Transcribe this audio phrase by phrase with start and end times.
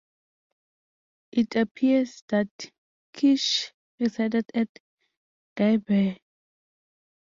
[1.31, 2.47] It appears that
[3.13, 4.69] Kish resided at
[5.55, 6.17] Gibeah.